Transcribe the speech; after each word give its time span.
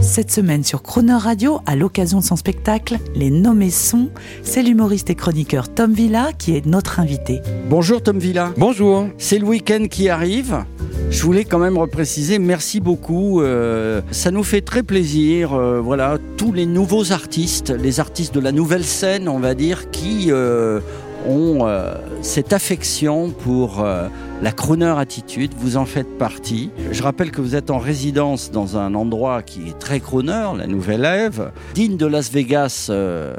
Cette 0.00 0.30
semaine 0.30 0.64
sur 0.64 0.82
Croner 0.82 1.14
Radio, 1.14 1.60
à 1.66 1.74
l'occasion 1.76 2.20
de 2.20 2.24
son 2.24 2.36
spectacle 2.36 2.98
Les 3.14 3.30
Nommés 3.30 3.70
Sons, 3.70 4.08
c'est 4.42 4.62
l'humoriste 4.62 5.10
et 5.10 5.14
chroniqueur 5.14 5.68
Tom 5.72 5.92
Villa 5.92 6.30
qui 6.36 6.56
est 6.56 6.64
notre 6.66 7.00
invité. 7.00 7.40
Bonjour 7.68 8.02
Tom 8.02 8.18
Villa. 8.18 8.52
Bonjour. 8.56 9.08
C'est 9.18 9.38
le 9.38 9.46
week-end 9.46 9.86
qui 9.90 10.08
arrive. 10.08 10.64
Je 11.10 11.22
voulais 11.22 11.44
quand 11.44 11.58
même 11.58 11.78
repréciser, 11.78 12.38
merci 12.38 12.80
beaucoup. 12.80 13.40
euh, 13.40 14.00
ça 14.10 14.30
nous 14.30 14.42
fait 14.42 14.60
très 14.60 14.82
plaisir. 14.82 15.52
euh, 15.54 15.80
voilà, 15.80 16.18
tous 16.36 16.52
les 16.52 16.66
nouveaux 16.66 17.12
artistes, 17.12 17.70
les 17.70 18.00
artistes 18.00 18.34
de 18.34 18.40
la 18.40 18.52
nouvelle 18.52 18.84
scène, 18.84 19.28
on 19.28 19.38
va 19.38 19.54
dire, 19.54 19.90
qui 19.90 20.26
euh, 20.30 20.80
ont 21.26 21.66
euh, 21.66 21.94
cette 22.22 22.52
affection 22.52 23.30
pour 23.30 23.80
euh, 23.80 24.08
la 24.42 24.52
crooner 24.52 24.94
attitude. 24.96 25.52
Vous 25.58 25.76
en 25.76 25.84
faites 25.84 26.18
partie. 26.18 26.70
Je 26.92 27.02
rappelle 27.02 27.30
que 27.30 27.40
vous 27.40 27.54
êtes 27.54 27.70
en 27.70 27.78
résidence 27.78 28.50
dans 28.50 28.76
un 28.76 28.94
endroit 28.94 29.42
qui 29.42 29.68
est 29.68 29.78
très 29.78 30.00
crooner, 30.00 30.50
la 30.56 30.66
Nouvelle 30.66 31.04
Ève, 31.04 31.50
digne 31.74 31.96
de 31.96 32.06
Las 32.06 32.30
Vegas, 32.30 32.88
euh, 32.90 33.34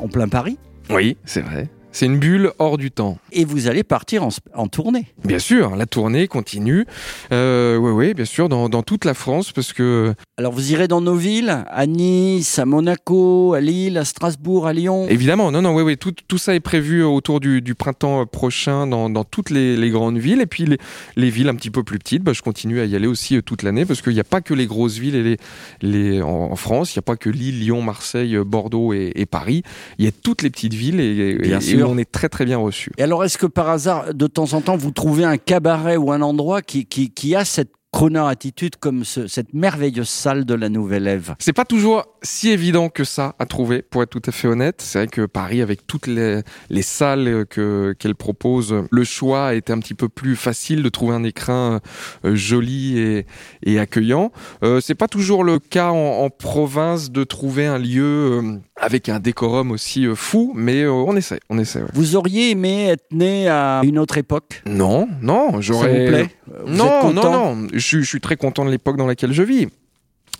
en 0.00 0.08
plein 0.08 0.28
Paris. 0.28 0.58
Oui, 0.90 1.16
c'est 1.24 1.40
vrai. 1.40 1.68
C'est 1.94 2.06
une 2.06 2.18
bulle 2.18 2.50
hors 2.58 2.76
du 2.76 2.90
temps. 2.90 3.18
Et 3.30 3.44
vous 3.44 3.68
allez 3.68 3.84
partir 3.84 4.26
en, 4.52 4.66
tournée. 4.66 5.06
Bien 5.24 5.38
sûr, 5.38 5.76
la 5.76 5.86
tournée 5.86 6.26
continue. 6.26 6.86
Euh, 7.30 7.76
oui, 7.76 7.92
oui, 7.92 8.14
bien 8.14 8.24
sûr, 8.24 8.48
dans, 8.48 8.68
dans 8.68 8.82
toute 8.82 9.04
la 9.04 9.14
France, 9.14 9.52
parce 9.52 9.72
que 9.72 10.12
Alors 10.36 10.52
vous 10.52 10.72
irez 10.72 10.88
dans 10.88 11.00
nos 11.00 11.14
villes, 11.14 11.64
à 11.68 11.86
Nice, 11.86 12.58
à 12.58 12.64
Monaco, 12.64 13.54
à 13.54 13.60
Lille, 13.60 13.96
à 13.96 14.04
Strasbourg, 14.04 14.66
à 14.66 14.72
Lyon. 14.72 15.06
évidemment, 15.08 15.52
non, 15.52 15.62
non, 15.62 15.72
oui, 15.72 15.84
oui, 15.84 15.96
tout, 15.96 16.12
tout 16.26 16.36
ça 16.36 16.56
est 16.56 16.60
prévu 16.60 17.04
autour 17.04 17.38
du, 17.38 17.62
du 17.62 17.76
printemps 17.76 18.26
prochain 18.26 18.88
dans, 18.88 19.08
dans 19.08 19.22
toutes 19.22 19.50
les, 19.50 19.76
les 19.76 19.90
grandes 19.90 20.18
villes, 20.18 20.40
et 20.40 20.46
puis 20.46 20.66
les, 20.66 20.78
les 21.14 21.30
villes 21.30 21.48
un 21.48 21.54
petit 21.54 21.70
peu 21.70 21.84
plus 21.84 22.00
petites, 22.00 22.24
bah, 22.24 22.32
je 22.32 22.42
continue 22.42 22.80
à 22.80 22.86
y 22.86 22.96
aller 22.96 23.06
aussi 23.06 23.36
euh, 23.36 23.40
toute 23.40 23.62
l'année, 23.62 23.84
parce 23.84 24.02
qu'il 24.02 24.14
n'y 24.14 24.20
a 24.20 24.24
pas 24.24 24.40
que 24.40 24.52
les 24.52 24.66
grosses 24.66 24.98
villes 24.98 25.14
et 25.14 25.22
les, 25.22 25.36
les 25.82 26.22
en, 26.22 26.50
en 26.50 26.56
France, 26.56 26.94
il 26.94 26.98
n'y 26.98 27.02
a 27.02 27.06
pas 27.06 27.16
que 27.16 27.30
Lille, 27.30 27.60
Lyon, 27.60 27.82
Marseille, 27.82 28.36
Bordeaux 28.44 28.92
et, 28.92 29.12
et 29.14 29.26
Paris. 29.26 29.62
Il 29.98 30.04
y 30.04 30.08
a 30.08 30.12
toutes 30.12 30.42
les 30.42 30.50
petites 30.50 30.74
villes 30.74 30.98
et, 30.98 31.30
et- 31.30 31.34
Bien 31.38 31.58
et 31.58 31.60
sûr. 31.60 31.83
On 31.86 31.98
est 31.98 32.10
très 32.10 32.28
très 32.28 32.44
bien 32.44 32.58
reçus. 32.58 32.92
Et 32.98 33.02
alors 33.02 33.24
est-ce 33.24 33.38
que 33.38 33.46
par 33.46 33.68
hasard, 33.68 34.14
de 34.14 34.26
temps 34.26 34.52
en 34.54 34.60
temps, 34.60 34.76
vous 34.76 34.90
trouvez 34.90 35.24
un 35.24 35.36
cabaret 35.36 35.96
ou 35.96 36.12
un 36.12 36.20
endroit 36.22 36.62
qui, 36.62 36.86
qui, 36.86 37.10
qui 37.10 37.34
a 37.34 37.44
cette 37.44 37.72
crooner 37.92 38.24
attitude 38.26 38.74
comme 38.76 39.04
ce- 39.04 39.28
cette 39.28 39.54
merveilleuse 39.54 40.08
salle 40.08 40.44
de 40.44 40.54
la 40.54 40.68
Nouvelle 40.68 41.06
Ève? 41.06 41.34
C'est 41.38 41.52
pas 41.52 41.64
toujours 41.64 42.04
si 42.24 42.50
évident 42.50 42.88
que 42.88 43.04
ça 43.04 43.34
à 43.38 43.46
trouver, 43.46 43.82
pour 43.82 44.02
être 44.02 44.10
tout 44.10 44.22
à 44.26 44.32
fait 44.32 44.48
honnête. 44.48 44.80
C'est 44.82 44.98
vrai 44.98 45.06
que 45.06 45.26
Paris, 45.26 45.62
avec 45.62 45.86
toutes 45.86 46.06
les, 46.06 46.40
les 46.70 46.82
salles 46.82 47.44
que 47.48 47.94
qu'elle 47.98 48.14
propose, 48.16 48.74
le 48.90 49.04
choix 49.04 49.46
a 49.48 49.54
été 49.54 49.72
un 49.72 49.78
petit 49.78 49.94
peu 49.94 50.08
plus 50.08 50.34
facile 50.34 50.82
de 50.82 50.88
trouver 50.88 51.14
un 51.14 51.22
écrin 51.22 51.80
euh, 52.24 52.34
joli 52.34 52.98
et, 52.98 53.26
et 53.62 53.78
accueillant. 53.78 54.32
Euh, 54.62 54.80
c'est 54.80 54.94
pas 54.94 55.06
toujours 55.08 55.44
le 55.44 55.58
cas 55.58 55.90
en, 55.90 56.24
en 56.24 56.30
province 56.30 57.10
de 57.10 57.24
trouver 57.24 57.66
un 57.66 57.78
lieu 57.78 58.02
euh, 58.42 58.58
avec 58.80 59.08
un 59.08 59.20
décorum 59.20 59.70
aussi 59.70 60.06
euh, 60.06 60.14
fou, 60.14 60.52
mais 60.56 60.86
on 60.86 61.14
essaie, 61.16 61.40
on 61.50 61.58
essaie. 61.58 61.80
ouais. 61.82 61.88
Vous 61.92 62.16
auriez 62.16 62.50
aimé 62.50 62.86
être 62.88 63.04
né 63.12 63.48
à 63.48 63.82
une 63.84 63.98
autre 63.98 64.16
époque? 64.18 64.62
Non, 64.66 65.08
non, 65.20 65.52
Ça 65.52 65.60
j'aurais. 65.60 66.04
vous 66.06 66.10
plaît? 66.10 66.28
Vous 66.46 66.72
êtes 66.72 66.78
non, 66.78 67.12
non, 67.12 67.22
non. 67.54 67.68
Je 67.72 68.00
suis 68.00 68.20
très 68.20 68.36
content 68.36 68.64
de 68.64 68.70
l'époque 68.70 68.96
dans 68.96 69.06
laquelle 69.06 69.32
je 69.32 69.42
vis. 69.42 69.68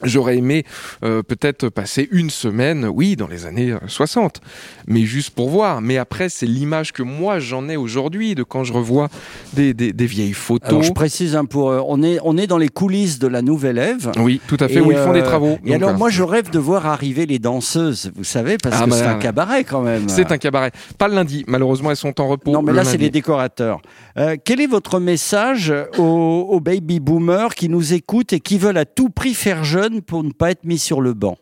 J'aurais 0.03 0.37
aimé 0.37 0.65
euh, 1.05 1.23
peut-être 1.23 1.69
passer 1.69 2.09
une 2.11 2.29
semaine, 2.29 2.85
oui, 2.93 3.17
dans 3.17 3.29
les 3.29 3.47
années 3.47 3.71
euh, 3.73 3.79
60, 3.87 4.41
mais 4.87 5.03
juste 5.03 5.31
pour 5.31 5.49
voir. 5.49 5.81
Mais 5.81 5.99
après, 5.99 6.29
c'est 6.29 6.47
l'image 6.47 6.93
que 6.93 7.03
moi 7.03 7.39
j'en 7.39 7.69
ai 7.69 7.77
aujourd'hui 7.77 8.35
de 8.35 8.43
quand 8.43 8.65
je 8.65 8.73
revois 8.73 9.09
des, 9.55 9.73
des, 9.73 9.93
des 9.93 10.07
vieilles 10.07 10.35
Alors 10.35 10.61
photos. 10.61 10.87
je 10.87 10.93
précise 10.93 11.37
un 11.37 11.45
pour, 11.45 11.71
euh, 11.71 11.81
on 11.87 12.03
est 12.03 12.19
on 12.25 12.37
est 12.37 12.47
dans 12.47 12.59
les 12.59 12.69
coulisses 12.69 13.19
de 13.19 13.29
la 13.29 13.41
Nouvelle 13.41 13.79
Ève. 13.79 14.11
Oui, 14.19 14.41
tout 14.49 14.57
à 14.61 14.69
fait, 14.69 14.75
Et, 14.75 14.81
où 14.81 14.91
ils 14.91 14.99
font 14.99 15.13
des 15.13 15.21
euh, 15.21 15.25
travaux. 15.25 15.59
Et 15.65 15.71
Donc, 15.73 15.77
alors 15.83 15.91
euh, 15.91 15.99
moi 15.99 16.11
je 16.11 16.23
rêve 16.23 16.51
de 16.51 16.59
voir 16.59 16.87
arriver 16.87 17.25
les 17.27 17.39
danseuses, 17.39 18.11
vous 18.17 18.25
savez, 18.25 18.57
parce 18.59 18.77
Ah, 18.81 18.85
que 18.85 18.91
bah, 18.91 18.97
c'est 18.97 19.07
un 19.07 19.19
cabaret 19.19 19.65
quand 19.65 19.81
même. 19.83 20.09
c'est 20.09 20.33
un 20.33 20.39
cabaret. 20.39 20.73
Pas 20.99 21.09
le 21.09 21.15
lundi, 21.15 21.45
malheureusement, 21.47 21.91
elles 21.91 21.97
sont 21.97 22.21
en 22.21 22.27
repos. 22.29 22.51
Non, 22.51 22.63
mais 22.63 22.73
là, 22.73 22.85
c'est 22.85 22.97
les 22.99 23.11
décorateurs. 23.11 23.81
Euh, 24.19 24.37
quel 24.45 24.61
est 24.61 24.67
votre 24.67 24.99
message 25.01 25.73
aux, 25.99 26.03
aux 26.51 26.61
baby 26.61 27.01
boomers 27.01 27.55
qui 27.55 27.69
nous 27.69 27.95
écoutent 27.95 28.33
et 28.33 28.41
qui 28.41 28.59
veulent 28.59 28.79
à 28.79 28.85
tout 28.85 29.09
prix 29.11 29.35
faire 29.35 29.65
jeune 29.65 29.84
pour 30.03 30.25
ne 30.25 30.31
pas 30.33 30.51
être 30.51 30.65
mis 30.65 30.79
sur 30.79 31.01
le 31.01 31.15
banc 31.15 31.39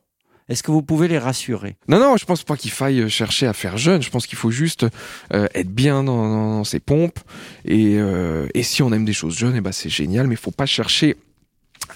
Est-ce 0.48 0.62
que 0.62 0.70
vous 0.70 0.82
pouvez 0.82 1.08
les 1.08 1.18
rassurer? 1.18 1.76
Non, 1.88 1.98
non, 1.98 2.16
je 2.16 2.24
pense 2.24 2.42
pas 2.44 2.56
qu'il 2.56 2.70
faille 2.70 3.08
chercher 3.08 3.46
à 3.46 3.52
faire 3.52 3.76
jeune. 3.78 4.02
Je 4.02 4.10
pense 4.10 4.26
qu'il 4.26 4.38
faut 4.38 4.50
juste 4.50 4.86
euh, 5.32 5.46
être 5.54 5.70
bien 5.70 6.04
dans, 6.04 6.22
dans- 6.28 6.50
dans 6.58 6.64
ses 6.64 6.80
pompes. 6.80 7.18
Et, 7.64 7.96
euh, 7.98 8.46
et 8.54 8.62
si 8.62 8.82
on 8.82 8.92
aime 8.92 9.04
des 9.04 9.12
choses 9.12 9.36
jeunes, 9.38 9.54
eh 9.56 9.60
ben 9.60 9.72
c'est 9.72 9.88
génial. 9.90 10.26
Mais 10.26 10.34
il 10.34 10.38
faut 10.40 10.50
pas 10.50 10.66
chercher 10.66 11.16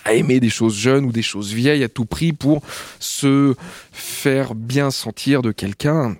à 0.04 0.14
aimer 0.14 0.40
des 0.40 0.50
choses 0.50 0.76
jeunes 0.76 1.04
ou 1.06 1.12
des 1.12 1.22
choses 1.22 1.52
vieilles 1.52 1.84
à 1.84 1.88
tout 1.88 2.04
prix 2.06 2.32
pour 2.32 2.62
se 2.98 3.54
faire 3.92 4.54
bien 4.54 4.90
sentir 4.90 5.42
de 5.42 5.52
quelqu'un. 5.52 6.16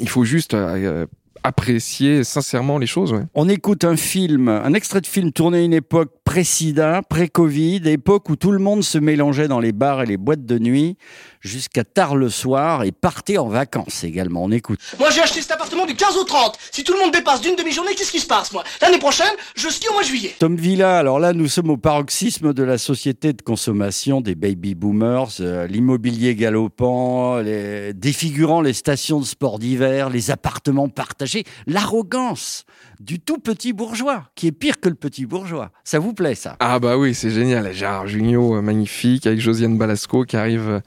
Il 0.00 0.08
faut 0.08 0.24
juste 0.24 0.54
euh, 0.54 1.06
apprécier 1.44 2.24
sincèrement 2.24 2.78
les 2.78 2.86
choses. 2.86 3.12
Ouais. 3.12 3.24
On 3.34 3.48
écoute 3.48 3.84
un 3.84 3.96
film, 3.96 4.48
un 4.48 4.72
extrait 4.74 5.00
de 5.00 5.06
film 5.06 5.32
tourné 5.32 5.58
à 5.58 5.62
une 5.62 5.74
époque 5.74 6.10
pré-sida, 6.32 7.02
pré-Covid, 7.06 7.82
époque 7.84 8.30
où 8.30 8.36
tout 8.36 8.52
le 8.52 8.58
monde 8.58 8.82
se 8.82 8.96
mélangeait 8.96 9.48
dans 9.48 9.60
les 9.60 9.72
bars 9.72 10.00
et 10.00 10.06
les 10.06 10.16
boîtes 10.16 10.46
de 10.46 10.58
nuit 10.58 10.96
jusqu'à 11.42 11.84
tard 11.84 12.16
le 12.16 12.30
soir 12.30 12.84
et 12.84 12.92
partait 12.92 13.36
en 13.36 13.48
vacances 13.48 14.04
également. 14.04 14.44
On 14.44 14.50
écoute. 14.50 14.78
Moi 14.98 15.10
j'ai 15.10 15.20
acheté 15.20 15.42
cet 15.42 15.50
appartement 15.50 15.84
du 15.84 15.94
15 15.94 16.16
au 16.16 16.24
30. 16.24 16.56
Si 16.70 16.84
tout 16.84 16.94
le 16.94 17.00
monde 17.00 17.12
dépasse 17.12 17.40
d'une 17.42 17.56
demi-journée, 17.56 17.94
qu'est-ce 17.94 18.12
qui 18.12 18.20
se 18.20 18.26
passe 18.26 18.52
moi? 18.52 18.64
L'année 18.80 18.98
prochaine, 18.98 19.34
je 19.56 19.68
skie 19.68 19.88
au 19.88 19.92
mois 19.92 20.02
de 20.02 20.06
juillet. 20.06 20.34
Tom 20.38 20.56
Villa, 20.56 20.98
alors 20.98 21.18
là, 21.20 21.34
nous 21.34 21.48
sommes 21.48 21.68
au 21.68 21.76
paroxysme 21.76 22.54
de 22.54 22.62
la 22.62 22.78
société 22.78 23.34
de 23.34 23.42
consommation 23.42 24.20
des 24.20 24.34
baby 24.34 24.74
boomers, 24.74 25.28
euh, 25.40 25.66
l'immobilier 25.66 26.34
galopant, 26.34 27.38
les, 27.38 27.92
défigurant 27.92 28.62
les 28.62 28.72
stations 28.72 29.20
de 29.20 29.26
sport 29.26 29.58
d'hiver, 29.58 30.08
les 30.08 30.30
appartements 30.30 30.88
partagés, 30.88 31.44
l'arrogance 31.66 32.64
du 33.00 33.18
tout 33.18 33.38
petit 33.38 33.72
bourgeois, 33.72 34.30
qui 34.36 34.46
est 34.46 34.52
pire 34.52 34.80
que 34.80 34.88
le 34.88 34.94
petit 34.94 35.26
bourgeois. 35.26 35.70
Ça 35.82 35.98
vous 35.98 36.14
plaît, 36.14 36.21
ça 36.34 36.56
Ah 36.60 36.78
bah 36.78 36.96
oui, 36.96 37.14
c'est 37.14 37.30
génial. 37.30 37.72
Gérard 37.72 38.06
Jugnot, 38.06 38.56
euh, 38.56 38.62
magnifique, 38.62 39.26
avec 39.26 39.40
Josiane 39.40 39.76
Balasco 39.78 40.24
qui 40.24 40.36
arrive 40.36 40.80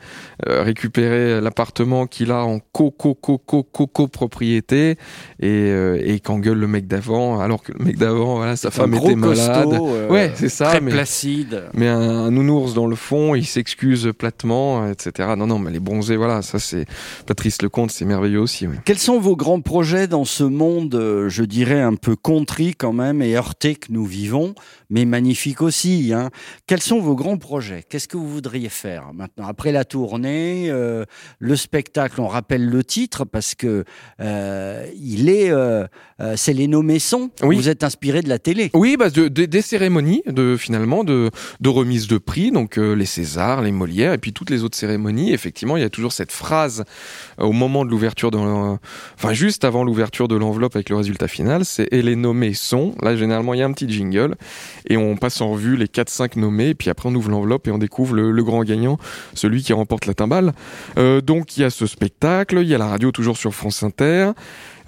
euh, 0.47 0.63
récupérer 0.63 1.41
l'appartement 1.41 2.07
qu'il 2.07 2.31
a 2.31 2.44
en 2.46 2.59
co-co-co-co-co-copropriété 2.72 4.91
et, 4.91 4.97
euh, 5.47 6.00
et 6.03 6.19
qu'engueule 6.19 6.57
le 6.59 6.68
mec 6.68 6.88
d'avant, 6.88 7.40
alors 7.40 7.63
que 7.63 7.72
le 7.78 7.84
mec 7.84 7.97
d'avant, 7.97 8.35
voilà, 8.38 8.56
sa 8.56 8.72
femme 8.72 8.94
Un 8.94 8.97
gros 8.97 9.07
était 9.09 9.16
malade. 9.16 9.66
costaud, 9.69 9.90
euh, 9.90 10.09
Ouais, 10.09 10.31
c'est 10.35 10.50
ça, 10.50 10.66
Très 10.68 10.81
mais- 10.81 10.91
placide. 10.91 11.63
Mais 11.73 11.88
un, 11.88 12.00
un 12.00 12.31
nounours 12.31 12.73
dans 12.73 12.88
le 12.88 12.96
fond, 12.96 13.35
il 13.35 13.46
s'excuse 13.46 14.12
platement, 14.17 14.88
etc. 14.90 15.29
Non, 15.38 15.47
non, 15.47 15.59
mais 15.59 15.72
les 15.72 15.79
bronzés, 15.79 16.16
voilà, 16.16 16.41
ça 16.41 16.59
c'est 16.59 16.85
Patrice 17.25 17.62
Lecomte, 17.62 17.91
c'est 17.91 18.06
merveilleux 18.06 18.40
aussi. 18.40 18.67
ouais. 18.67 18.75
Quels 18.85 18.97
sont 19.00 19.19
vos 19.19 19.35
grands 19.35 19.62
projets 19.62 20.07
dans 20.07 20.25
ce 20.25 20.44
monde, 20.44 20.96
euh, 20.96 21.29
je 21.29 21.44
dirais, 21.44 21.81
un 21.81 21.96
peu 21.96 22.16
contrit 22.16 22.75
quand 22.75 22.94
même 22.94 23.22
et 23.22 23.35
heurté 23.35 23.75
que 23.75 23.88
nous 23.91 24.06
vivons, 24.06 24.56
mais 24.90 25.06
magnifique 25.06 25.62
aussi 25.62 26.12
hein 26.13 26.29
Quels 26.68 26.81
sont 26.81 27.00
vos 27.00 27.16
grands 27.16 27.38
projets? 27.38 27.84
Qu'est-ce 27.88 28.07
que 28.07 28.18
vous 28.18 28.29
voudriez 28.29 28.69
faire 28.69 29.13
maintenant 29.13 29.46
Après 29.47 29.72
la 29.72 29.85
tournée, 29.85 30.70
euh, 30.70 31.05
le 31.40 31.55
spectacle, 31.55 32.20
on 32.22 32.28
rappelle 32.28 32.66
le 32.67 32.84
titre 32.84 33.26
parce 33.26 33.55
que 33.55 33.84
euh, 34.20 34.85
il 34.99 35.29
est, 35.29 35.52
euh, 35.52 35.85
c'est 36.35 36.53
les 36.53 36.67
nommés. 36.67 36.96
Oui. 37.43 37.55
Vous 37.58 37.67
êtes 37.70 37.84
inspiré 37.84 38.22
de 38.22 38.29
la 38.29 38.40
télé. 38.40 38.72
Oui, 38.73 38.96
bah, 38.97 39.09
de, 39.09 39.28
de- 39.28 39.46
des 39.46 39.61
cérémonies 39.61 40.23
de 40.26 40.55
finalement 40.58 41.03
de, 41.03 41.29
de 41.59 41.70
remise 41.70 42.08
de 42.08 42.17
prix, 42.17 42.52
donc 42.52 42.78
les 42.78 43.05
Césars, 43.05 43.61
les 43.61 43.72
Molières, 43.72 44.14
et 44.14 44.17
puis 44.17 44.32
toutes 44.34 44.49
les 44.49 44.64
autres 44.64 44.78
cérémonies. 44.78 45.34
Effectivement, 45.34 45.76
il 45.78 45.82
y 45.82 45.85
a 45.85 45.90
toujours 45.90 46.14
cette 46.14 46.32
phrase 46.32 46.85
au 47.37 47.52
moment 47.52 47.84
de 47.85 47.90
l'ouverture, 47.90 48.32
enfin 49.16 49.34
juste 49.34 49.66
avant 49.66 49.84
l'ouverture 49.84 50.28
de 50.28 50.35
l'enveloppe 50.35 50.76
avec 50.76 50.90
le 50.90 50.96
résultat 50.96 51.28
final, 51.28 51.66
c'est 51.66 51.87
et 51.91 52.02
les 52.02 52.16
nommés 52.16 52.53
sont. 52.53 52.96
Là, 53.02 53.16
généralement, 53.16 53.53
il 53.53 53.59
y 53.59 53.64
a 53.64 53.66
un 53.66 53.73
petit 53.73 53.90
jingle 53.90 54.35
et 54.87 54.97
on 54.97 55.16
passe 55.17 55.41
en 55.41 55.52
revue 55.52 55.76
les 55.78 55.87
4-5 55.87 56.40
nommés, 56.40 56.70
et 56.70 56.76
puis 56.76 56.90
après 56.90 57.09
on 57.09 57.16
ouvre 57.16 57.29
l'enveloppe 57.29 57.67
et 57.67 57.72
on 57.72 57.78
découvre 57.78 58.14
le, 58.16 58.32
le 58.32 58.43
grand 58.43 58.64
gagnant, 58.64 58.97
celui 59.34 59.64
qui 59.64 59.73
remporte 59.73 60.05
la 60.05 60.14
timbale. 60.14 60.53
Euh, 60.97 61.22
donc 61.22 61.58
il 61.58 61.61
y 61.61 61.64
a 61.64 61.70
ce 61.70 61.87
spectacle, 61.87 62.59
il 62.61 62.67
y 62.67 62.76
a 62.76 62.78
la 62.78 62.87
radio 62.87 63.11
toujours 63.11 63.37
sur 63.37 63.53
France 63.53 63.84
Inter. 63.84 64.32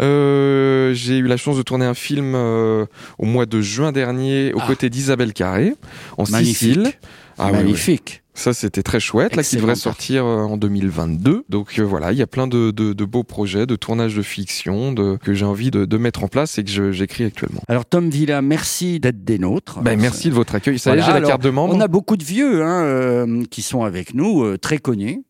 Euh, 0.01 0.93
j'ai 0.93 1.17
eu 1.17 1.27
la 1.27 1.37
chance 1.37 1.57
de 1.57 1.63
tourner 1.63 1.85
un 1.85 1.93
film 1.93 2.33
euh, 2.35 2.85
au 3.17 3.25
mois 3.25 3.45
de 3.45 3.61
juin 3.61 3.91
dernier 3.91 4.53
aux 4.53 4.59
Ah. 4.61 4.67
côtés 4.67 4.89
d'Isabelle 4.89 5.33
Carré 5.33 5.73
en 6.17 6.23
Magnifique. 6.29 6.55
Sicile 6.57 6.91
Ah 7.37 7.47
oui, 7.47 7.51
Magnifique. 7.53 8.23
Ça, 8.33 8.53
c'était 8.53 8.83
très 8.83 8.99
chouette, 8.99 9.35
là, 9.35 9.41
qui 9.41 9.55
devrait 9.55 9.73
sortir 9.75 10.23
euh, 10.23 10.43
en 10.43 10.57
2022. 10.57 11.45
Donc 11.49 11.79
euh, 11.79 11.81
voilà, 11.83 12.11
il 12.11 12.17
y 12.19 12.21
a 12.21 12.27
plein 12.27 12.45
de, 12.45 12.69
de- 12.69 12.93
de 12.93 13.05
beaux 13.05 13.23
projets, 13.23 13.65
de 13.65 13.75
tournages 13.75 14.15
de 14.15 14.21
fiction 14.21 14.91
de, 14.91 15.17
que 15.17 15.33
j'ai 15.33 15.45
envie 15.45 15.71
de, 15.71 15.85
de 15.85 15.97
mettre 15.97 16.23
en 16.23 16.27
place 16.27 16.59
et 16.59 16.63
que 16.63 16.91
j'écris 16.91 17.23
actuellement. 17.23 17.61
Alors 17.67 17.85
Tom 17.85 18.09
Villa, 18.11 18.43
merci 18.43 18.99
d'être 18.99 19.23
des 19.23 19.39
nôtres. 19.39 19.81
Ben, 19.81 19.99
merci 19.99 20.29
de 20.29 20.35
votre 20.35 20.53
accueil. 20.53 20.77
Ça 20.77 20.91
y 20.91 20.93
est, 20.93 20.95
Voilà, 20.97 21.05
j'ai 21.05 21.11
la 21.13 21.17
alors, 21.17 21.29
carte 21.29 21.43
de 21.43 21.49
membre. 21.49 21.73
On 21.75 21.79
a 21.81 21.87
beaucoup 21.87 22.15
de 22.15 22.23
vieux 22.23 22.61
hein, 22.63 22.83
euh, 22.83 23.43
qui 23.49 23.63
sont 23.63 23.83
avec 23.83 24.13
nous, 24.13 24.43
euh, 24.43 24.57
très 24.59 24.77
connus. 24.77 25.23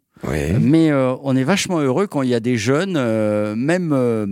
Mais 0.60 0.92
euh, 0.92 1.14
on 1.24 1.36
est 1.36 1.44
vachement 1.44 1.80
heureux 1.80 2.08
quand 2.08 2.24
il 2.24 2.30
y 2.30 2.36
a 2.36 2.40
des 2.40 2.58
jeunes, 2.58 2.96
euh, 2.98 3.56
même 3.56 3.92
euh, 3.94 4.26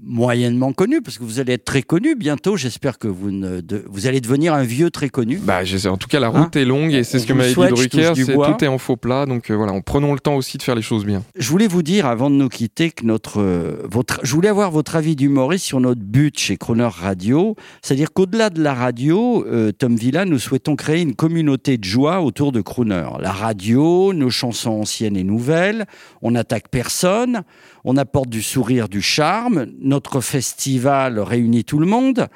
moyennement 0.00 0.72
connus, 0.72 1.02
parce 1.02 1.18
que 1.18 1.24
vous 1.24 1.40
allez 1.40 1.54
être 1.54 1.64
très 1.64 1.82
connus 1.82 2.14
bientôt. 2.14 2.56
J'espère 2.56 2.98
que 2.98 3.08
vous, 3.08 3.30
ne, 3.30 3.60
de- 3.60 3.84
vous 3.88 4.06
allez 4.06 4.20
devenir 4.20 4.54
un 4.54 4.62
vieux 4.62 4.90
très 4.90 5.08
connu. 5.08 5.38
Bah, 5.38 5.60
en 5.88 5.96
tout 5.96 6.08
cas, 6.08 6.20
la 6.20 6.28
route 6.28 6.54
est 6.56 6.64
longue 6.64 6.92
et 6.92 7.02
c'est 7.04 7.18
ce 7.18 7.26
que 7.26 7.32
m'avait 7.32 7.48
dit 7.48 7.54
Drucker, 7.54 8.12
bois. 8.34 8.52
tout 8.52 8.64
est 8.64 8.68
en 8.68 8.78
faux 8.78 8.96
plat. 8.96 9.26
Donc 9.26 9.50
euh, 9.50 9.54
voilà, 9.56 9.72
en 9.72 9.80
prenons 9.80 10.12
le 10.14 10.20
temps 10.20 10.36
aussi 10.36 10.56
de 10.56 10.62
faire 10.62 10.74
les 10.76 10.82
choses 10.82 11.04
bien. 11.04 11.22
Je 11.36 11.48
voulais 11.50 11.66
vous 11.66 11.82
dire, 11.82 12.06
avant 12.06 12.30
de 12.30 12.36
nous 12.36 12.48
quitter, 12.48 12.90
que 12.90 13.04
notre, 13.04 13.40
euh, 13.40 13.82
votre, 13.90 14.20
je 14.22 14.32
voulais 14.34 14.48
avoir 14.48 14.70
votre 14.70 14.94
avis 14.96 15.16
d'humoriste 15.16 15.64
sur 15.64 15.80
notre 15.80 16.02
but 16.02 16.38
chez 16.38 16.56
Croner 16.56 16.88
Radio. 16.90 17.56
C'est-à-dire 17.82 18.12
qu'au-delà 18.12 18.50
de 18.50 18.62
la 18.62 18.74
radio, 18.74 19.44
euh, 19.46 19.72
Tom 19.72 19.96
Villa, 19.96 20.24
nous 20.24 20.38
souhaitons 20.38 20.76
créer 20.76 21.02
une 21.02 21.14
communauté 21.14 21.76
de 21.76 21.84
joie 21.84 22.20
autour 22.20 22.52
de 22.52 22.60
Crooner. 22.60 23.08
La 23.20 23.32
radio, 23.32 24.12
nos 24.12 24.30
chansons 24.30 24.70
anciennes 24.70 25.16
et 25.16 25.24
nouvelles, 25.24 25.86
on 26.22 26.30
n'attaque 26.32 26.68
personne, 26.70 27.42
on 27.90 27.96
apporte 27.96 28.28
du 28.28 28.42
sourire, 28.42 28.86
du 28.86 29.00
charme, 29.00 29.64
notre 29.80 30.20
festival 30.20 31.18
réunit 31.18 31.64
tout 31.64 31.78
le 31.78 31.86
monde. 31.86 32.28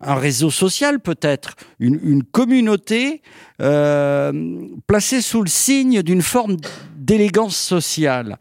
Un 0.00 0.14
réseau 0.14 0.50
social 0.50 1.00
peut-être, 1.00 1.56
une, 1.80 1.98
une 2.04 2.22
communauté 2.22 3.20
euh, 3.60 4.32
placée 4.86 5.20
sous 5.20 5.42
le 5.42 5.48
signe 5.48 6.02
d'une 6.02 6.22
forme 6.22 6.58
d'élégance 7.10 7.56
sociale. 7.56 8.38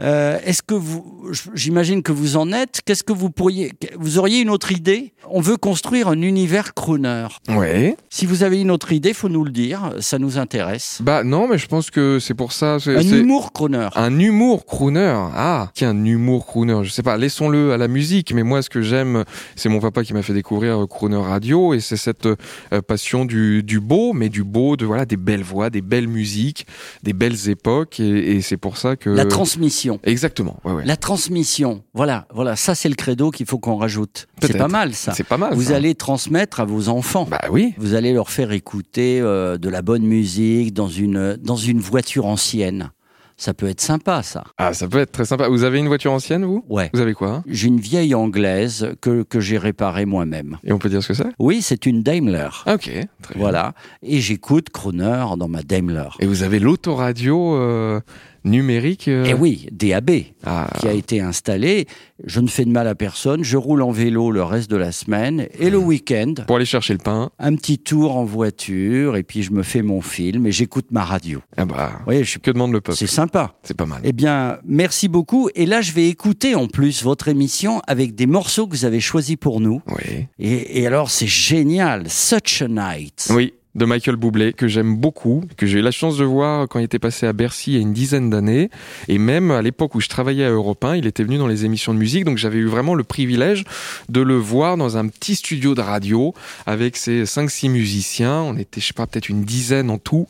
Euh, 0.00 0.38
Est-ce 0.44 0.62
que 0.62 0.74
vous, 0.74 1.30
j'imagine 1.54 2.02
que 2.02 2.12
vous 2.12 2.36
en 2.36 2.52
êtes, 2.52 2.80
qu'est-ce 2.84 3.04
que 3.04 3.12
vous 3.12 3.30
pourriez, 3.30 3.72
vous 3.98 4.18
auriez 4.18 4.40
une 4.40 4.50
autre 4.50 4.72
idée? 4.72 5.12
On 5.28 5.40
veut 5.40 5.56
construire 5.56 6.08
un 6.08 6.20
univers 6.22 6.74
crooner. 6.74 7.26
Ouais. 7.48 7.96
Si 8.10 8.26
vous 8.26 8.42
avez 8.42 8.60
une 8.60 8.70
autre 8.70 8.92
idée, 8.92 9.12
faut 9.12 9.28
nous 9.28 9.44
le 9.44 9.50
dire, 9.50 9.94
ça 10.00 10.18
nous 10.18 10.38
intéresse. 10.38 10.98
Bah 11.02 11.22
non, 11.22 11.46
mais 11.46 11.58
je 11.58 11.66
pense 11.66 11.90
que 11.90 12.18
c'est 12.20 12.34
pour 12.34 12.52
ça. 12.52 12.78
Un 12.86 13.00
humour 13.00 13.52
crooner. 13.52 13.88
Un 13.94 14.18
humour 14.18 14.66
crooner. 14.66 15.14
Ah, 15.34 15.70
qui 15.74 15.84
un 15.84 16.04
humour 16.04 16.46
crooner 16.46 16.80
Je 16.82 16.90
sais 16.90 17.02
pas, 17.02 17.16
laissons-le 17.16 17.72
à 17.72 17.76
la 17.76 17.88
musique, 17.88 18.32
mais 18.34 18.42
moi 18.42 18.62
ce 18.62 18.70
que 18.70 18.82
j'aime, 18.82 19.24
c'est 19.56 19.68
mon 19.68 19.80
papa 19.80 20.02
qui 20.02 20.14
m'a 20.14 20.22
fait 20.22 20.34
découvrir 20.34 20.82
euh, 20.82 20.86
Crooner 20.86 21.16
Radio 21.22 21.74
et 21.74 21.80
c'est 21.80 21.96
cette 21.96 22.26
euh, 22.26 22.82
passion 22.86 23.24
du, 23.24 23.62
du 23.62 23.78
beau, 23.78 24.12
mais 24.12 24.28
du 24.28 24.42
beau, 24.42 24.76
de 24.76 24.84
voilà, 24.84 25.06
des 25.06 25.16
belles 25.16 25.44
voix, 25.44 25.70
des 25.70 25.82
belles 25.82 26.08
musiques, 26.08 26.66
des 27.02 27.12
belles 27.12 27.48
époques 27.48 28.00
et, 28.00 28.11
et 28.12 28.40
c'est 28.40 28.56
pour 28.56 28.76
ça 28.76 28.96
que 28.96 29.10
La 29.10 29.24
transmission. 29.24 30.00
Exactement. 30.04 30.58
Ouais, 30.64 30.72
ouais. 30.72 30.84
La 30.84 30.96
transmission. 30.96 31.82
Voilà, 31.94 32.26
voilà, 32.32 32.56
ça 32.56 32.74
c'est 32.74 32.88
le 32.88 32.94
credo 32.94 33.30
qu'il 33.30 33.46
faut 33.46 33.58
qu'on 33.58 33.76
rajoute. 33.76 34.26
C'est 34.42 34.56
pas 34.56 34.68
mal 34.68 34.94
ça. 34.94 35.12
C'est 35.12 35.26
pas 35.26 35.38
mal. 35.38 35.54
Vous 35.54 35.64
ça. 35.64 35.76
allez 35.76 35.94
transmettre 35.94 36.60
à 36.60 36.64
vos 36.64 36.88
enfants. 36.88 37.26
Bah 37.30 37.40
oui. 37.50 37.74
Vous 37.78 37.94
allez 37.94 38.12
leur 38.12 38.30
faire 38.30 38.52
écouter 38.52 39.20
euh, 39.20 39.58
de 39.58 39.68
la 39.68 39.82
bonne 39.82 40.04
musique 40.04 40.74
dans 40.74 40.88
une, 40.88 41.36
dans 41.36 41.56
une 41.56 41.80
voiture 41.80 42.26
ancienne. 42.26 42.90
Ça 43.36 43.54
peut 43.54 43.68
être 43.68 43.80
sympa, 43.80 44.22
ça. 44.22 44.44
Ah, 44.58 44.72
ça 44.74 44.86
peut 44.86 44.98
être 44.98 45.12
très 45.12 45.24
sympa. 45.24 45.48
Vous 45.48 45.64
avez 45.64 45.78
une 45.78 45.88
voiture 45.88 46.12
ancienne, 46.12 46.44
vous? 46.44 46.64
Ouais. 46.68 46.90
Vous 46.94 47.00
avez 47.00 47.14
quoi 47.14 47.28
hein? 47.30 47.44
J'ai 47.46 47.68
une 47.68 47.80
vieille 47.80 48.14
anglaise 48.14 48.94
que, 49.00 49.22
que 49.22 49.40
j'ai 49.40 49.58
réparée 49.58 50.04
moi-même. 50.04 50.58
Et 50.64 50.72
on 50.72 50.78
peut 50.78 50.88
dire 50.88 51.02
ce 51.02 51.08
que 51.08 51.14
c'est? 51.14 51.28
Oui, 51.38 51.62
c'est 51.62 51.86
une 51.86 52.02
Daimler. 52.02 52.48
Ah, 52.66 52.74
Ok. 52.74 52.84
Très 52.84 52.94
bien. 52.94 53.06
Voilà. 53.36 53.74
Et 54.02 54.20
j'écoute 54.20 54.70
Croner 54.70 55.24
dans 55.38 55.48
ma 55.48 55.62
Daimler. 55.62 56.08
Et 56.20 56.26
vous 56.26 56.42
avez 56.42 56.58
l'autoradio 56.58 57.56
euh, 57.56 58.00
numérique. 58.44 59.08
euh, 59.08 59.24
Et 59.24 59.34
oui, 59.34 59.66
DAB, 59.72 60.10
Ah, 60.44 60.68
qui 60.80 60.88
a 60.88 60.92
été 60.92 61.20
installé. 61.20 61.86
Je 62.24 62.40
ne 62.40 62.46
fais 62.48 62.64
de 62.64 62.70
mal 62.70 62.86
à 62.86 62.94
personne. 62.94 63.42
Je 63.42 63.56
roule 63.56 63.82
en 63.82 63.90
vélo 63.90 64.30
le 64.30 64.42
reste 64.42 64.70
de 64.70 64.76
la 64.76 64.92
semaine. 64.92 65.46
Et 65.58 65.70
le 65.70 65.78
week-end, 65.78 66.34
pour 66.46 66.56
aller 66.56 66.64
chercher 66.64 66.92
le 66.92 66.98
pain. 67.00 67.30
un 67.38 67.54
petit 67.56 67.78
tour 67.78 68.16
en 68.16 68.24
voiture. 68.24 69.16
Et 69.16 69.22
puis 69.24 69.42
je 69.42 69.52
me 69.52 69.62
fais 69.62 69.82
mon 69.82 70.00
film 70.00 70.46
et 70.46 70.52
j'écoute 70.52 70.86
ma 70.90 71.04
radio. 71.04 71.40
Ah 71.56 71.64
bah. 71.64 71.92
Vous 71.98 72.04
voyez, 72.04 72.24
je. 72.24 72.38
Que 72.38 72.50
demande 72.50 72.72
le 72.72 72.80
peuple? 72.80 72.96
C'est 72.98 73.06
sympa. 73.06 73.54
C'est 73.62 73.76
pas 73.76 73.86
mal. 73.86 74.00
Eh 74.04 74.12
bien, 74.12 74.58
merci 74.64 75.08
beaucoup. 75.08 75.48
Et 75.54 75.66
là, 75.66 75.80
je 75.80 75.92
vais 75.92 76.08
écouter 76.08 76.54
en 76.54 76.66
plus 76.68 77.02
votre 77.02 77.28
émission 77.28 77.80
avec 77.86 78.14
des 78.14 78.26
morceaux 78.26 78.66
que 78.66 78.72
vous 78.76 78.84
avez 78.84 79.00
choisis 79.00 79.36
pour 79.36 79.60
nous. 79.60 79.80
Oui. 79.88 80.26
Et, 80.38 80.80
et 80.80 80.86
alors, 80.86 81.10
c'est 81.10 81.26
génial. 81.26 82.08
Such 82.08 82.62
a 82.62 82.68
night. 82.68 83.28
Oui, 83.30 83.54
de 83.74 83.84
Michael 83.84 84.16
Bublé, 84.16 84.52
que 84.52 84.68
j'aime 84.68 84.96
beaucoup, 84.96 85.42
que 85.56 85.66
j'ai 85.66 85.78
eu 85.78 85.82
la 85.82 85.90
chance 85.90 86.18
de 86.18 86.24
voir 86.24 86.68
quand 86.68 86.78
il 86.78 86.84
était 86.84 86.98
passé 86.98 87.26
à 87.26 87.32
Bercy 87.32 87.72
il 87.72 87.74
y 87.74 87.78
a 87.78 87.80
une 87.80 87.92
dizaine 87.92 88.28
d'années. 88.28 88.70
Et 89.08 89.18
même 89.18 89.50
à 89.50 89.62
l'époque 89.62 89.94
où 89.94 90.00
je 90.00 90.08
travaillais 90.08 90.44
à 90.44 90.50
Europe 90.50 90.84
1, 90.84 90.96
il 90.96 91.06
était 91.06 91.24
venu 91.24 91.38
dans 91.38 91.46
les 91.46 91.64
émissions 91.64 91.94
de 91.94 91.98
musique. 91.98 92.24
Donc 92.24 92.38
j'avais 92.38 92.58
eu 92.58 92.66
vraiment 92.66 92.94
le 92.94 93.04
privilège 93.04 93.64
de 94.08 94.20
le 94.20 94.36
voir 94.36 94.76
dans 94.76 94.96
un 94.96 95.08
petit 95.08 95.34
studio 95.36 95.74
de 95.74 95.80
radio 95.80 96.34
avec 96.66 96.96
ses 96.96 97.24
5-6 97.24 97.70
musiciens. 97.70 98.42
On 98.42 98.56
était, 98.56 98.80
je 98.80 98.88
sais 98.88 98.92
pas, 98.92 99.06
peut-être 99.06 99.28
une 99.28 99.44
dizaine 99.44 99.90
en 99.90 99.98
tout. 99.98 100.26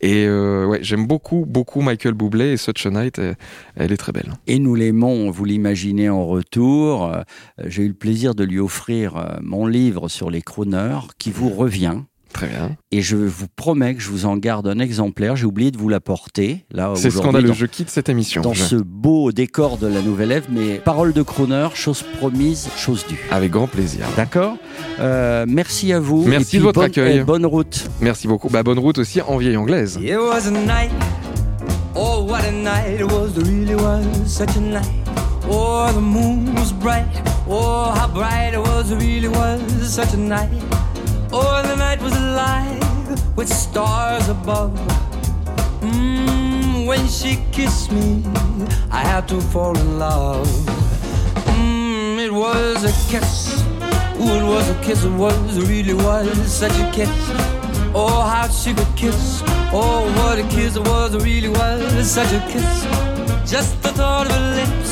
Et 0.00 0.24
euh, 0.26 0.66
ouais, 0.66 0.78
j'aime 0.82 1.06
beaucoup, 1.06 1.44
beaucoup 1.46 1.82
Michael 1.82 2.14
Bublé 2.14 2.52
et 2.52 2.56
Such 2.56 2.86
a 2.86 2.90
Night, 2.90 3.18
elle, 3.18 3.36
elle 3.76 3.92
est 3.92 3.96
très 3.96 4.12
belle. 4.12 4.32
Et 4.46 4.58
nous 4.58 4.74
l'aimons, 4.74 5.30
vous 5.30 5.44
l'imaginez 5.44 6.08
en 6.08 6.26
retour. 6.26 7.12
Euh, 7.12 7.22
J'ai 7.66 7.82
eu 7.82 7.88
le 7.88 7.94
plaisir 7.94 8.34
de 8.34 8.44
lui 8.44 8.58
offrir 8.58 9.16
euh, 9.16 9.36
mon 9.42 9.66
livre 9.66 10.08
sur 10.08 10.30
les 10.30 10.42
crooners 10.42 11.00
qui 11.18 11.30
vous 11.30 11.50
revient. 11.50 12.00
Très 12.36 12.48
bien. 12.48 12.76
Et 12.92 13.00
je 13.00 13.16
vous 13.16 13.46
promets 13.56 13.94
que 13.94 14.02
je 14.02 14.10
vous 14.10 14.26
en 14.26 14.36
garde 14.36 14.68
un 14.68 14.78
exemplaire. 14.78 15.36
J'ai 15.36 15.46
oublié 15.46 15.70
de 15.70 15.78
vous 15.78 15.88
l'apporter. 15.88 16.66
Là, 16.70 16.92
C'est 16.94 17.10
scandaleux, 17.10 17.48
dans- 17.48 17.54
je 17.54 17.64
quitte 17.64 17.88
cette 17.88 18.10
émission. 18.10 18.42
Dans 18.42 18.52
Je- 18.52 18.62
ce 18.62 18.76
beau 18.76 19.32
décor 19.32 19.78
de 19.78 19.86
la 19.86 20.02
Nouvelle 20.02 20.32
Ève, 20.32 20.44
mais 20.50 20.74
paroles 20.74 21.14
de 21.14 21.22
crooner, 21.22 21.68
chose 21.74 22.04
promise, 22.18 22.68
chose 22.76 23.06
due. 23.08 23.18
Avec 23.30 23.50
grand 23.52 23.66
plaisir. 23.68 24.04
D'accord 24.16 24.56
Euh, 25.00 25.46
Merci 25.48 25.92
à 25.94 26.00
vous. 26.00 26.24
Merci 26.26 26.58
de 26.58 26.62
votre 26.64 26.80
bonne- 26.80 26.90
accueil. 26.90 27.18
eh, 27.18 27.24
bonne 27.24 27.46
route. 27.46 27.88
Merci 28.02 28.28
beaucoup. 28.28 28.48
Bah, 28.50 28.62
bonne 28.62 28.78
route 28.78 28.98
aussi 28.98 29.20
en 29.22 29.38
vieille 29.38 29.56
anglaise. 29.56 29.98
It 30.02 30.16
was 30.18 30.46
a 30.46 30.50
night, 30.50 30.90
oh 31.94 32.26
what 32.28 32.40
a 32.46 32.52
night 32.52 33.00
it 33.00 33.10
was, 33.10 33.28
it 33.38 33.46
really 33.46 33.74
was 33.74 34.02
such 34.26 34.56
a 34.56 34.60
night. 34.60 34.84
Oh, 35.50 35.86
the 35.94 36.00
moon 36.00 36.44
was 36.56 36.72
bright, 36.72 37.06
oh 37.48 37.90
how 37.94 38.08
bright 38.12 38.52
it 38.52 38.58
was, 38.58 38.90
it 38.90 39.00
really 39.00 39.28
was 39.28 39.58
such 39.88 40.12
a 40.14 40.16
night. 40.18 40.50
Oh, 41.38 41.60
the 41.62 41.76
night 41.76 42.00
was 42.00 42.16
alive 42.16 43.36
with 43.36 43.50
stars 43.50 44.26
above. 44.30 44.72
Mm, 45.82 46.86
when 46.86 47.06
she 47.06 47.44
kissed 47.52 47.92
me, 47.92 48.22
I 48.90 49.02
had 49.02 49.28
to 49.28 49.42
fall 49.42 49.76
in 49.76 49.98
love. 49.98 50.48
Mm, 51.58 52.24
it 52.24 52.32
was 52.32 52.84
a 52.84 52.92
kiss, 53.12 53.62
ooh, 54.18 54.38
it 54.40 54.46
was 54.54 54.66
a 54.70 54.80
kiss, 54.82 55.04
it 55.04 55.12
was, 55.12 55.58
it 55.58 55.68
really 55.68 55.92
was 55.92 56.26
such 56.50 56.78
a 56.78 56.90
kiss. 56.90 57.10
Oh, 57.94 58.22
how 58.32 58.48
she 58.48 58.72
could 58.72 58.96
kiss. 58.96 59.42
Oh, 59.74 60.10
what 60.16 60.38
a 60.38 60.48
kiss 60.48 60.76
it 60.76 60.88
was, 60.88 61.14
it 61.14 61.22
really 61.22 61.50
was 61.50 62.10
such 62.10 62.32
a 62.32 62.40
kiss. 62.48 62.70
Just 63.44 63.82
the 63.82 63.90
thought 63.90 64.26
of 64.26 64.32
her 64.32 64.54
lips 64.60 64.90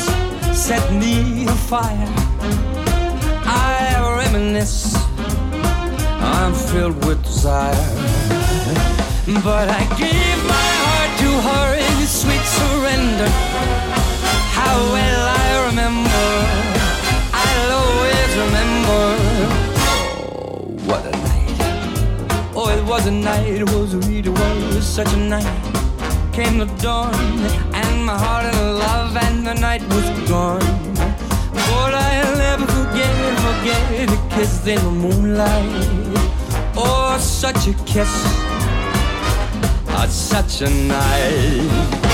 set 0.54 0.84
me 0.92 1.46
afire. 1.46 2.12
I 3.46 3.94
reminisce, 4.18 5.03
I'm 6.25 6.54
filled 6.54 7.04
with 7.04 7.23
desire. 7.23 7.75
But 9.43 9.69
I 9.69 9.83
gave 9.99 10.38
my 10.54 10.69
heart 10.85 11.11
to 11.23 11.31
her 11.49 11.66
in 11.76 11.95
sweet 12.07 12.45
surrender. 12.59 13.31
How 14.59 14.76
well 14.95 15.23
I 15.43 15.66
remember, 15.69 16.26
I'll 17.33 17.73
always 17.83 18.31
remember. 18.45 19.04
Oh, 19.90 20.64
what 20.88 21.04
a 21.07 21.12
night. 21.28 21.59
Oh, 22.54 22.69
it 22.71 22.85
was 22.85 23.07
a 23.07 23.11
night, 23.11 23.49
it 23.49 23.69
was 23.71 23.95
really 23.95 24.31
was 24.31 24.87
such 24.87 25.12
a 25.12 25.16
night. 25.16 25.47
Came 26.33 26.59
the 26.59 26.66
dawn, 26.83 27.14
and 27.73 28.04
my 28.04 28.16
heart 28.19 28.47
in 28.52 28.78
love, 28.78 29.16
and 29.16 29.47
the 29.47 29.54
night 29.54 29.83
was 29.83 30.09
gone. 30.28 30.61
But 30.95 31.95
I'll 31.95 32.37
never 32.37 32.66
forget, 32.66 33.14
forget 33.47 34.09
the 34.09 34.19
kiss 34.35 34.66
in 34.66 34.81
the 34.85 34.90
moonlight. 34.90 36.03
Such 37.18 37.68
a 37.68 37.75
kiss, 37.85 38.09
oh, 39.88 40.06
such 40.09 40.62
a 40.62 40.71
night. 40.71 42.13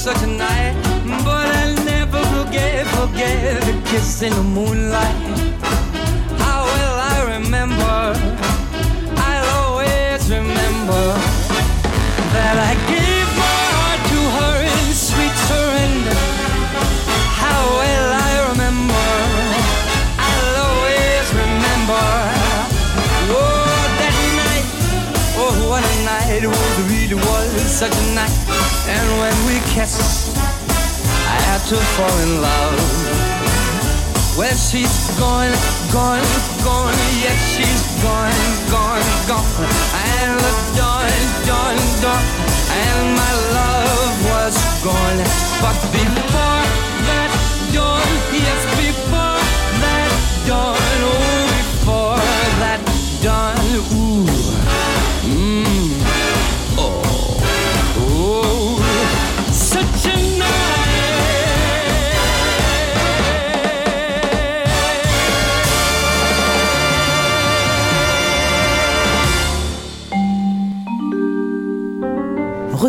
Such 0.00 0.22
a 0.22 0.26
night. 0.26 0.74
But 1.26 1.46
I'll 1.60 1.84
never 1.84 2.22
forget, 2.32 2.86
forget 2.96 3.60
the 3.60 3.74
kiss 3.90 4.22
in 4.22 4.32
the 4.32 4.42
moonlight. 4.42 5.14
How 6.40 6.64
well 6.64 6.96
I 7.12 7.36
remember, 7.36 7.98
I'll 9.28 9.48
always 9.60 10.22
remember 10.30 11.04
that 12.32 12.56
I 12.70 12.72
gave 12.88 13.28
my 13.44 13.60
heart 13.76 14.00
to 14.12 14.20
her 14.36 14.54
in 14.72 14.84
sweet 14.96 15.36
surrender. 15.50 16.16
How 17.44 17.60
well 17.80 18.08
I 18.24 18.32
remember, 18.48 19.08
I'll 20.16 20.56
always 20.64 21.26
remember. 21.42 22.04
Oh, 23.36 23.84
that 24.00 24.16
night, 24.40 24.66
oh, 25.36 25.52
what 25.68 25.84
a 25.84 25.94
night, 26.08 26.42
it 26.42 26.48
was, 26.48 26.74
really 26.88 27.20
was 27.20 27.49
such 27.70 27.94
a 27.94 28.14
night. 28.14 28.34
And 28.90 29.06
when 29.22 29.36
we 29.46 29.62
kissed, 29.70 30.36
I 30.36 31.38
had 31.46 31.62
to 31.70 31.76
fall 31.94 32.16
in 32.26 32.42
love. 32.42 32.74
Well, 34.36 34.56
she's 34.56 35.06
gone, 35.18 35.54
gone, 35.92 36.26
gone, 36.66 36.98
yes, 37.22 37.38
she's 37.54 37.82
gone, 38.02 38.34
gone, 38.74 39.06
gone. 39.30 39.46
And 40.18 40.34
the 40.40 40.52
dawn, 40.74 41.10
dawn, 41.46 41.76
dawn, 42.02 42.24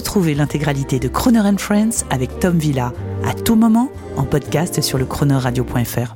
Retrouvez 0.02 0.34
l'intégralité 0.34 0.98
de 0.98 1.08
Croner 1.08 1.44
Friends 1.60 2.06
avec 2.10 2.40
Tom 2.40 2.58
Villa 2.58 2.92
à 3.24 3.36
tout 3.36 3.56
moment 3.56 3.92
en 4.18 4.24
podcast 4.24 4.82
sur 4.82 4.98
le 4.98 5.06
chronoradio.fr. 5.06 6.16